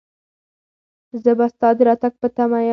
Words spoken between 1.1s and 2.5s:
زه به ستا د راتګ په